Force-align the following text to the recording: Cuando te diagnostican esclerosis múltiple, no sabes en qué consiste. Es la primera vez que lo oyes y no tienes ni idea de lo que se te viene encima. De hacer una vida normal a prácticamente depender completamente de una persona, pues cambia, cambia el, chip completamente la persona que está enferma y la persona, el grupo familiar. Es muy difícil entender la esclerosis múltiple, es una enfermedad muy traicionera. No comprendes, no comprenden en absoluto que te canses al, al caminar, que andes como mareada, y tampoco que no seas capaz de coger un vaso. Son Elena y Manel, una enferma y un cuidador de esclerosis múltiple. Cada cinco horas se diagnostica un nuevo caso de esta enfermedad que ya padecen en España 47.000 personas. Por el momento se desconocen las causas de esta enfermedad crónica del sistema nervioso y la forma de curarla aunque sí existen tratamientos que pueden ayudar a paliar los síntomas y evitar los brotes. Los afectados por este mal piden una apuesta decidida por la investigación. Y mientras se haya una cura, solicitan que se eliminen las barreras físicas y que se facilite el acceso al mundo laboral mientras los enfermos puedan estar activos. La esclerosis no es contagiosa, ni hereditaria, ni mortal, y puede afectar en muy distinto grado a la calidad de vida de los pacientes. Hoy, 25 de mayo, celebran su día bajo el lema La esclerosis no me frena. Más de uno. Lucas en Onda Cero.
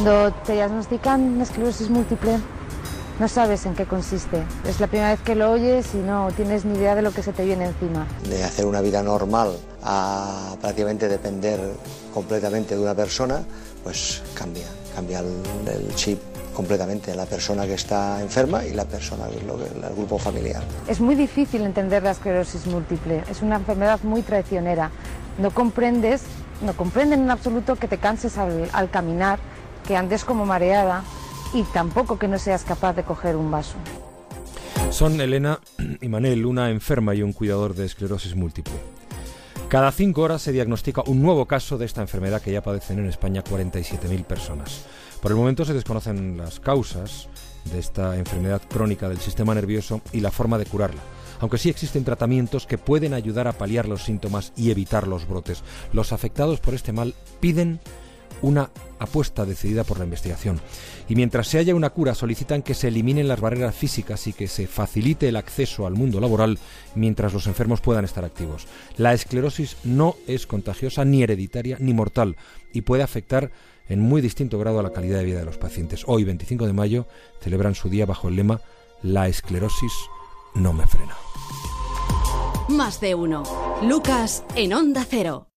Cuando 0.00 0.32
te 0.46 0.52
diagnostican 0.52 1.40
esclerosis 1.40 1.90
múltiple, 1.90 2.38
no 3.18 3.26
sabes 3.26 3.66
en 3.66 3.74
qué 3.74 3.84
consiste. 3.84 4.44
Es 4.64 4.78
la 4.78 4.86
primera 4.86 5.10
vez 5.10 5.18
que 5.22 5.34
lo 5.34 5.50
oyes 5.50 5.92
y 5.92 5.96
no 5.96 6.30
tienes 6.36 6.64
ni 6.64 6.78
idea 6.78 6.94
de 6.94 7.02
lo 7.02 7.10
que 7.10 7.20
se 7.20 7.32
te 7.32 7.44
viene 7.44 7.64
encima. 7.64 8.06
De 8.30 8.44
hacer 8.44 8.64
una 8.64 8.80
vida 8.80 9.02
normal 9.02 9.56
a 9.82 10.54
prácticamente 10.60 11.08
depender 11.08 11.58
completamente 12.14 12.76
de 12.76 12.80
una 12.80 12.94
persona, 12.94 13.42
pues 13.82 14.22
cambia, 14.34 14.68
cambia 14.94 15.18
el, 15.18 15.92
chip 15.96 16.20
completamente 16.54 17.12
la 17.16 17.26
persona 17.26 17.66
que 17.66 17.74
está 17.74 18.22
enferma 18.22 18.64
y 18.64 18.74
la 18.74 18.84
persona, 18.84 19.24
el 19.26 19.94
grupo 19.96 20.16
familiar. 20.16 20.62
Es 20.86 21.00
muy 21.00 21.16
difícil 21.16 21.62
entender 21.62 22.04
la 22.04 22.12
esclerosis 22.12 22.68
múltiple, 22.68 23.24
es 23.28 23.42
una 23.42 23.56
enfermedad 23.56 23.98
muy 24.04 24.22
traicionera. 24.22 24.92
No 25.38 25.50
comprendes, 25.50 26.22
no 26.62 26.76
comprenden 26.76 27.22
en 27.22 27.30
absoluto 27.32 27.74
que 27.74 27.88
te 27.88 27.98
canses 27.98 28.38
al, 28.38 28.68
al 28.72 28.90
caminar, 28.90 29.40
que 29.88 29.96
andes 29.96 30.22
como 30.22 30.44
mareada, 30.44 31.02
y 31.54 31.62
tampoco 31.62 32.18
que 32.18 32.28
no 32.28 32.38
seas 32.38 32.62
capaz 32.62 32.92
de 32.92 33.04
coger 33.04 33.36
un 33.36 33.50
vaso. 33.50 33.76
Son 34.90 35.18
Elena 35.18 35.60
y 36.02 36.08
Manel, 36.08 36.44
una 36.44 36.68
enferma 36.68 37.14
y 37.14 37.22
un 37.22 37.32
cuidador 37.32 37.74
de 37.74 37.86
esclerosis 37.86 38.36
múltiple. 38.36 38.74
Cada 39.70 39.90
cinco 39.90 40.20
horas 40.20 40.42
se 40.42 40.52
diagnostica 40.52 41.02
un 41.06 41.22
nuevo 41.22 41.46
caso 41.46 41.78
de 41.78 41.86
esta 41.86 42.02
enfermedad 42.02 42.42
que 42.42 42.52
ya 42.52 42.62
padecen 42.62 42.98
en 42.98 43.06
España 43.06 43.42
47.000 43.42 44.24
personas. 44.24 44.84
Por 45.22 45.30
el 45.30 45.38
momento 45.38 45.64
se 45.64 45.72
desconocen 45.72 46.36
las 46.36 46.60
causas 46.60 47.30
de 47.72 47.78
esta 47.78 48.14
enfermedad 48.18 48.60
crónica 48.68 49.08
del 49.08 49.18
sistema 49.18 49.54
nervioso 49.54 50.02
y 50.12 50.20
la 50.20 50.30
forma 50.30 50.58
de 50.58 50.66
curarla 50.66 51.00
aunque 51.40 51.58
sí 51.58 51.68
existen 51.68 52.02
tratamientos 52.02 52.66
que 52.66 52.78
pueden 52.78 53.14
ayudar 53.14 53.46
a 53.46 53.52
paliar 53.52 53.86
los 53.86 54.02
síntomas 54.02 54.52
y 54.56 54.72
evitar 54.72 55.06
los 55.06 55.28
brotes. 55.28 55.62
Los 55.92 56.12
afectados 56.12 56.58
por 56.58 56.74
este 56.74 56.92
mal 56.92 57.14
piden 57.38 57.78
una 58.42 58.70
apuesta 58.98 59.44
decidida 59.44 59.84
por 59.84 59.98
la 59.98 60.04
investigación. 60.04 60.60
Y 61.08 61.14
mientras 61.14 61.48
se 61.48 61.58
haya 61.58 61.74
una 61.74 61.90
cura, 61.90 62.14
solicitan 62.14 62.62
que 62.62 62.74
se 62.74 62.88
eliminen 62.88 63.28
las 63.28 63.40
barreras 63.40 63.74
físicas 63.74 64.26
y 64.26 64.32
que 64.32 64.48
se 64.48 64.66
facilite 64.66 65.28
el 65.28 65.36
acceso 65.36 65.86
al 65.86 65.94
mundo 65.94 66.20
laboral 66.20 66.58
mientras 66.94 67.32
los 67.32 67.46
enfermos 67.46 67.80
puedan 67.80 68.04
estar 68.04 68.24
activos. 68.24 68.66
La 68.96 69.14
esclerosis 69.14 69.76
no 69.84 70.16
es 70.26 70.46
contagiosa, 70.46 71.04
ni 71.04 71.22
hereditaria, 71.22 71.76
ni 71.80 71.94
mortal, 71.94 72.36
y 72.72 72.82
puede 72.82 73.02
afectar 73.02 73.50
en 73.88 74.00
muy 74.00 74.20
distinto 74.20 74.58
grado 74.58 74.80
a 74.80 74.82
la 74.82 74.92
calidad 74.92 75.18
de 75.18 75.24
vida 75.24 75.38
de 75.38 75.46
los 75.46 75.58
pacientes. 75.58 76.04
Hoy, 76.06 76.24
25 76.24 76.66
de 76.66 76.72
mayo, 76.72 77.06
celebran 77.40 77.74
su 77.74 77.88
día 77.88 78.06
bajo 78.06 78.28
el 78.28 78.36
lema 78.36 78.60
La 79.02 79.28
esclerosis 79.28 79.92
no 80.54 80.72
me 80.72 80.86
frena. 80.86 81.16
Más 82.68 83.00
de 83.00 83.14
uno. 83.14 83.44
Lucas 83.82 84.44
en 84.54 84.74
Onda 84.74 85.06
Cero. 85.08 85.47